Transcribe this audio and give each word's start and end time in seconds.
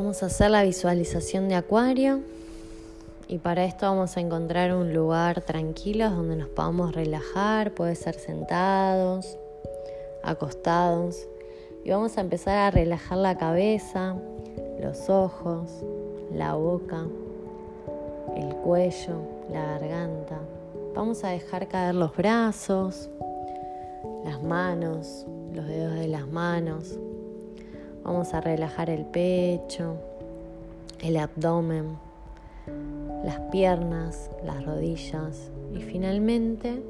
Vamos 0.00 0.22
a 0.22 0.26
hacer 0.26 0.50
la 0.50 0.62
visualización 0.62 1.50
de 1.50 1.56
acuario 1.56 2.20
y 3.28 3.36
para 3.36 3.66
esto 3.66 3.84
vamos 3.84 4.16
a 4.16 4.20
encontrar 4.20 4.74
un 4.74 4.94
lugar 4.94 5.42
tranquilo 5.42 6.08
donde 6.08 6.36
nos 6.36 6.48
podamos 6.48 6.94
relajar, 6.94 7.72
puede 7.72 7.94
ser 7.96 8.14
sentados, 8.14 9.36
acostados 10.22 11.28
y 11.84 11.90
vamos 11.90 12.16
a 12.16 12.22
empezar 12.22 12.56
a 12.56 12.70
relajar 12.70 13.18
la 13.18 13.36
cabeza, 13.36 14.16
los 14.80 15.10
ojos, 15.10 15.70
la 16.34 16.54
boca, 16.54 17.04
el 18.36 18.54
cuello, 18.56 19.20
la 19.52 19.66
garganta. 19.66 20.38
Vamos 20.94 21.24
a 21.24 21.28
dejar 21.28 21.68
caer 21.68 21.94
los 21.94 22.16
brazos, 22.16 23.10
las 24.24 24.42
manos, 24.42 25.26
los 25.52 25.66
dedos 25.66 25.92
de 25.92 26.08
las 26.08 26.26
manos. 26.26 26.98
Vamos 28.04 28.34
a 28.34 28.40
relajar 28.40 28.90
el 28.90 29.04
pecho, 29.04 29.96
el 31.00 31.16
abdomen, 31.16 31.98
las 33.24 33.38
piernas, 33.50 34.30
las 34.44 34.64
rodillas 34.64 35.50
y 35.74 35.80
finalmente 35.80 36.82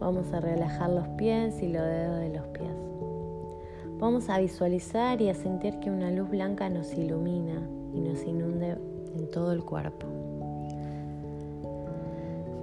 vamos 0.00 0.32
a 0.32 0.40
relajar 0.40 0.90
los 0.90 1.08
pies 1.08 1.60
y 1.62 1.68
los 1.68 1.82
dedos 1.82 2.20
de 2.20 2.28
los 2.30 2.46
pies. 2.48 2.70
Vamos 3.98 4.28
a 4.28 4.38
visualizar 4.38 5.20
y 5.20 5.28
a 5.28 5.34
sentir 5.34 5.78
que 5.80 5.90
una 5.90 6.10
luz 6.10 6.28
blanca 6.28 6.68
nos 6.68 6.92
ilumina 6.94 7.60
y 7.92 8.00
nos 8.00 8.22
inunde 8.24 8.76
en 9.16 9.30
todo 9.30 9.52
el 9.52 9.64
cuerpo. 9.64 10.06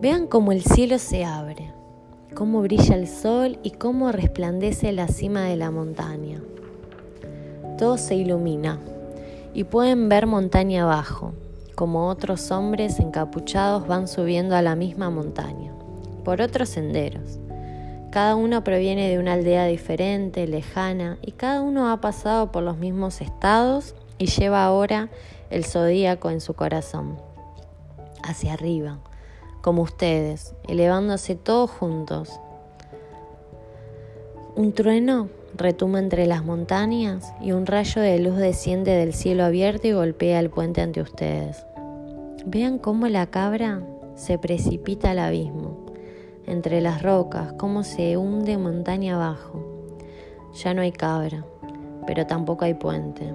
Vean 0.02 0.28
cómo 0.28 0.52
el 0.52 0.62
cielo 0.62 0.98
se 0.98 1.26
abre, 1.26 1.72
cómo 2.34 2.62
brilla 2.62 2.96
el 2.96 3.08
sol 3.08 3.60
y 3.64 3.72
cómo 3.72 4.12
resplandece 4.12 4.92
la 4.92 5.08
cima 5.08 5.44
de 5.44 5.58
la 5.58 5.72
montaña. 5.72 6.42
Todo 7.82 7.98
se 7.98 8.14
ilumina 8.14 8.78
y 9.56 9.64
pueden 9.64 10.08
ver 10.08 10.28
montaña 10.28 10.84
abajo, 10.84 11.34
como 11.74 12.10
otros 12.10 12.52
hombres 12.52 13.00
encapuchados 13.00 13.88
van 13.88 14.08
subiendo 14.08 14.56
a 14.56 14.62
la 14.62 14.76
misma 14.76 15.10
montaña, 15.10 15.74
por 16.24 16.42
otros 16.42 16.70
senderos. 16.70 17.40
Cada 18.12 18.36
uno 18.36 18.64
proviene 18.64 19.10
de 19.10 19.18
una 19.18 19.34
aldea 19.34 19.66
diferente, 19.66 20.46
lejana, 20.46 21.18
y 21.24 21.32
cada 21.32 21.64
uno 21.64 21.92
ha 21.92 22.00
pasado 22.02 22.52
por 22.52 22.62
los 22.62 22.78
mismos 22.78 23.20
estados 23.20 23.96
y 24.20 24.28
lleva 24.28 24.64
ahora 24.64 25.10
el 25.50 25.66
zodíaco 25.66 26.30
en 26.30 26.40
su 26.40 26.54
corazón, 26.54 27.18
hacia 28.22 28.54
arriba, 28.54 29.00
como 29.62 29.82
ustedes, 29.82 30.54
elevándose 30.68 31.34
todos 31.34 31.72
juntos. 31.72 32.30
Un 34.56 34.72
trueno 34.74 35.41
retuma 35.56 36.00
entre 36.00 36.26
las 36.26 36.44
montañas 36.44 37.34
y 37.42 37.52
un 37.52 37.66
rayo 37.66 38.02
de 38.02 38.20
luz 38.20 38.38
desciende 38.38 38.92
del 38.92 39.14
cielo 39.14 39.44
abierto 39.44 39.88
y 39.88 39.94
golpea 39.94 40.40
el 40.40 40.50
puente 40.50 40.82
ante 40.82 41.02
ustedes. 41.02 41.66
Vean 42.46 42.80
cómo 42.80 43.08
la 43.08 43.28
cabra 43.28 43.82
se 44.16 44.38
precipita 44.38 45.12
al 45.12 45.20
abismo, 45.20 45.86
entre 46.48 46.82
las 46.82 47.02
rocas, 47.02 47.54
cómo 47.54 47.84
se 47.84 48.18
hunde 48.18 48.58
montaña 48.58 49.16
abajo. 49.16 49.64
Ya 50.54 50.74
no 50.74 50.82
hay 50.82 50.92
cabra, 50.92 51.46
pero 52.08 52.26
tampoco 52.26 52.66
hay 52.66 52.74
puente, 52.74 53.34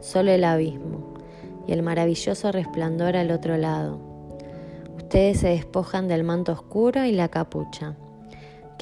solo 0.00 0.30
el 0.30 0.44
abismo 0.44 1.14
y 1.66 1.72
el 1.72 1.82
maravilloso 1.82 2.52
resplandor 2.52 3.16
al 3.16 3.30
otro 3.30 3.56
lado. 3.56 3.98
Ustedes 4.96 5.40
se 5.40 5.48
despojan 5.48 6.08
del 6.08 6.24
manto 6.24 6.52
oscuro 6.52 7.04
y 7.04 7.12
la 7.12 7.28
capucha. 7.28 7.96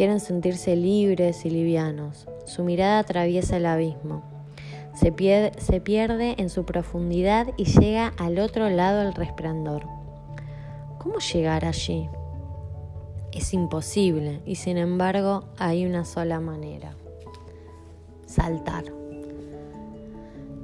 Quieren 0.01 0.21
sentirse 0.21 0.77
libres 0.77 1.45
y 1.45 1.51
livianos. 1.51 2.27
Su 2.47 2.65
mirada 2.65 3.01
atraviesa 3.01 3.59
el 3.59 3.67
abismo 3.67 4.23
se 4.95 5.13
pierde, 5.13 6.35
en 6.39 6.49
su 6.49 6.65
profundidad 6.65 7.49
y 7.59 7.65
llega 7.65 8.15
al 8.17 8.39
otro 8.39 8.71
lado 8.71 9.01
del 9.01 9.15
resplandor. 9.15 9.87
¿Cómo 10.99 11.19
llegar 11.19 11.67
allí? 11.67 12.09
Es 13.31 13.53
imposible 13.53 14.41
y 14.47 14.55
sin 14.55 14.79
embargo 14.79 15.45
hay 15.59 15.87
una 15.87 16.05
sola 16.05 16.41
manera. 16.41 16.95
Saltar. 18.27 18.85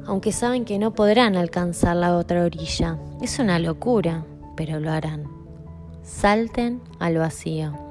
Aunque 0.07 0.33
saben 0.33 0.65
que 0.65 0.79
no 0.79 0.95
podrán 0.95 1.37
alcanzar 1.37 1.97
la 1.97 2.17
otra 2.17 2.43
orilla. 2.43 2.99
Es 3.21 3.39
una 3.39 3.59
locura, 3.59 4.25
pero 4.57 4.81
lo 4.81 4.91
harán. 4.91 5.25
Salten 6.03 6.81
al 7.01 7.19
vacío. 7.19 7.87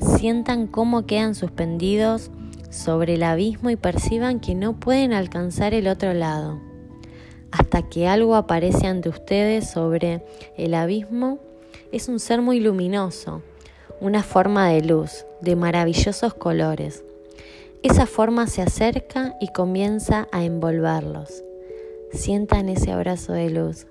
Sientan 0.00 0.66
cómo 0.66 1.06
quedan 1.06 1.34
suspendidos 1.34 2.30
sobre 2.70 3.14
el 3.14 3.22
abismo 3.22 3.70
y 3.70 3.76
perciban 3.76 4.40
que 4.40 4.54
no 4.54 4.78
pueden 4.78 5.12
alcanzar 5.12 5.74
el 5.74 5.88
otro 5.88 6.12
lado. 6.12 6.60
Hasta 7.52 7.82
que 7.88 8.08
algo 8.08 8.34
aparece 8.34 8.86
ante 8.86 9.08
ustedes 9.08 9.70
sobre 9.70 10.24
el 10.56 10.74
abismo, 10.74 11.38
es 11.92 12.08
un 12.08 12.18
ser 12.18 12.42
muy 12.42 12.58
luminoso, 12.58 13.42
una 14.00 14.22
forma 14.22 14.68
de 14.68 14.82
luz, 14.82 15.24
de 15.40 15.54
maravillosos 15.54 16.34
colores. 16.34 17.04
Esa 17.82 18.06
forma 18.06 18.46
se 18.48 18.62
acerca 18.62 19.36
y 19.40 19.48
comienza 19.48 20.26
a 20.32 20.44
envolverlos. 20.44 21.44
Sientan 22.12 22.68
ese 22.68 22.90
abrazo 22.90 23.32
de 23.32 23.50
luz. 23.50 23.86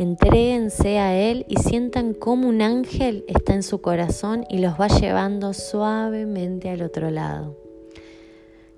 Entréguense 0.00 0.98
a 0.98 1.14
Él 1.14 1.44
y 1.48 1.56
sientan 1.56 2.14
como 2.14 2.48
un 2.48 2.62
ángel 2.62 3.24
está 3.28 3.54
en 3.54 3.62
su 3.62 3.80
corazón 3.80 4.46
y 4.48 4.58
los 4.58 4.80
va 4.80 4.88
llevando 4.88 5.52
suavemente 5.52 6.70
al 6.70 6.82
otro 6.82 7.10
lado 7.10 7.60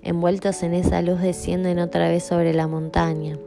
envueltos 0.03 0.63
en 0.63 0.73
esa 0.73 1.01
luz 1.01 1.21
descienden 1.21 1.79
otra 1.79 2.09
vez 2.09 2.23
sobre 2.23 2.53
la 2.53 2.67
montaña, 2.67 3.37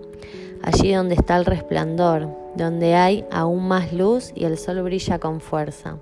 allí 0.63 0.93
donde 0.93 1.15
está 1.15 1.37
el 1.37 1.45
resplandor, 1.45 2.29
donde 2.57 2.95
hay 2.95 3.25
aún 3.31 3.69
más 3.69 3.93
luz 3.93 4.33
y 4.35 4.45
el 4.45 4.57
sol 4.57 4.83
brilla 4.83 5.19
con 5.19 5.41
fuerza, 5.41 5.99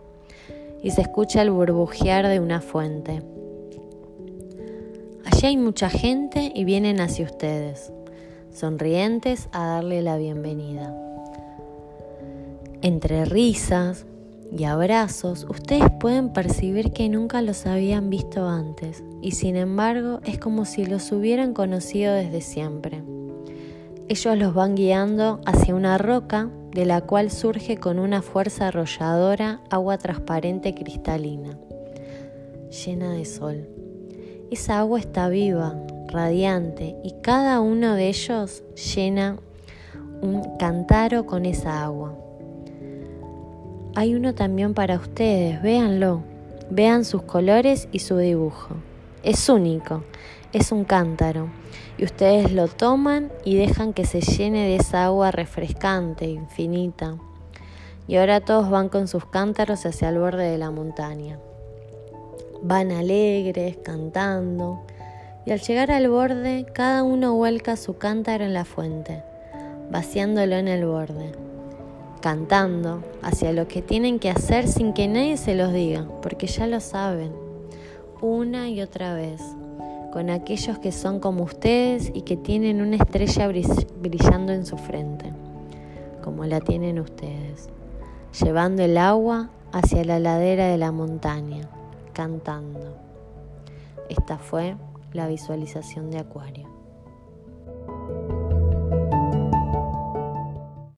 y 0.82 0.92
se 0.92 1.02
escucha 1.02 1.42
el 1.42 1.50
burbujear 1.50 2.28
de 2.28 2.40
una 2.40 2.60
fuente. 2.60 3.22
Allí 5.24 5.46
hay 5.46 5.56
mucha 5.56 5.90
gente 5.90 6.52
y 6.54 6.64
vienen 6.64 7.00
hacia 7.00 7.24
ustedes, 7.24 7.92
sonrientes 8.52 9.48
a 9.52 9.66
darle 9.66 10.02
la 10.02 10.16
bienvenida. 10.16 10.94
Entre 12.84 13.24
risas, 13.24 14.04
y 14.52 14.64
abrazos, 14.64 15.46
ustedes 15.48 15.90
pueden 15.98 16.34
percibir 16.34 16.92
que 16.92 17.08
nunca 17.08 17.40
los 17.40 17.64
habían 17.64 18.10
visto 18.10 18.46
antes 18.46 19.02
y 19.22 19.30
sin 19.30 19.56
embargo 19.56 20.20
es 20.26 20.38
como 20.38 20.66
si 20.66 20.84
los 20.84 21.10
hubieran 21.10 21.54
conocido 21.54 22.12
desde 22.12 22.42
siempre. 22.42 23.02
Ellos 24.10 24.36
los 24.36 24.52
van 24.52 24.74
guiando 24.74 25.40
hacia 25.46 25.74
una 25.74 25.96
roca 25.96 26.50
de 26.72 26.84
la 26.84 27.00
cual 27.00 27.30
surge 27.30 27.78
con 27.78 27.98
una 27.98 28.20
fuerza 28.20 28.68
arrolladora 28.68 29.62
agua 29.70 29.96
transparente 29.96 30.74
cristalina, 30.74 31.58
llena 32.84 33.14
de 33.14 33.24
sol. 33.24 33.66
Esa 34.50 34.80
agua 34.80 35.00
está 35.00 35.30
viva, 35.30 35.74
radiante 36.08 36.96
y 37.02 37.14
cada 37.22 37.62
uno 37.62 37.94
de 37.94 38.08
ellos 38.10 38.62
llena 38.94 39.38
un 40.20 40.58
cantaro 40.58 41.24
con 41.24 41.46
esa 41.46 41.82
agua 41.82 42.18
hay 43.96 44.14
uno 44.14 44.34
también 44.34 44.74
para 44.74 44.96
ustedes, 44.96 45.62
véanlo, 45.62 46.22
vean 46.68 47.04
sus 47.04 47.22
colores 47.22 47.88
y 47.92 48.00
su 48.00 48.16
dibujo. 48.16 48.74
Es 49.22 49.48
único, 49.48 50.02
es 50.52 50.72
un 50.72 50.84
cántaro, 50.84 51.48
y 51.96 52.04
ustedes 52.04 52.52
lo 52.52 52.66
toman 52.66 53.30
y 53.44 53.56
dejan 53.56 53.92
que 53.92 54.04
se 54.04 54.20
llene 54.20 54.66
de 54.66 54.76
esa 54.76 55.04
agua 55.04 55.30
refrescante, 55.30 56.26
infinita. 56.26 57.16
Y 58.08 58.16
ahora 58.16 58.40
todos 58.40 58.68
van 58.68 58.88
con 58.88 59.06
sus 59.06 59.26
cántaros 59.26 59.86
hacia 59.86 60.08
el 60.08 60.18
borde 60.18 60.50
de 60.50 60.58
la 60.58 60.70
montaña. 60.70 61.38
Van 62.62 62.90
alegres, 62.90 63.76
cantando, 63.76 64.84
y 65.46 65.52
al 65.52 65.60
llegar 65.60 65.92
al 65.92 66.08
borde, 66.08 66.66
cada 66.72 67.04
uno 67.04 67.34
vuelca 67.34 67.76
su 67.76 67.96
cántaro 67.96 68.44
en 68.44 68.54
la 68.54 68.64
fuente, 68.64 69.22
vaciándolo 69.90 70.56
en 70.56 70.68
el 70.68 70.84
borde 70.84 71.53
cantando 72.24 73.02
hacia 73.20 73.52
lo 73.52 73.68
que 73.68 73.82
tienen 73.82 74.18
que 74.18 74.30
hacer 74.30 74.66
sin 74.66 74.94
que 74.94 75.08
nadie 75.08 75.36
se 75.36 75.54
los 75.54 75.74
diga, 75.74 76.08
porque 76.22 76.46
ya 76.46 76.66
lo 76.66 76.80
saben, 76.80 77.34
una 78.22 78.70
y 78.70 78.80
otra 78.80 79.12
vez, 79.12 79.42
con 80.10 80.30
aquellos 80.30 80.78
que 80.78 80.90
son 80.90 81.20
como 81.20 81.44
ustedes 81.44 82.10
y 82.14 82.22
que 82.22 82.38
tienen 82.38 82.80
una 82.80 82.96
estrella 82.96 83.46
brillando 83.46 84.54
en 84.54 84.64
su 84.64 84.78
frente, 84.78 85.34
como 86.22 86.46
la 86.46 86.60
tienen 86.60 86.98
ustedes, 86.98 87.68
llevando 88.42 88.82
el 88.82 88.96
agua 88.96 89.50
hacia 89.70 90.02
la 90.02 90.18
ladera 90.18 90.68
de 90.68 90.78
la 90.78 90.92
montaña, 90.92 91.68
cantando. 92.14 92.96
Esta 94.08 94.38
fue 94.38 94.76
la 95.12 95.28
visualización 95.28 96.10
de 96.10 96.20
Acuario. 96.20 96.83